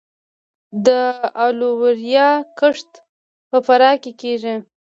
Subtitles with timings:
[0.85, 0.87] د
[1.45, 2.91] الوویرا کښت
[3.49, 4.55] په فراه کې شوی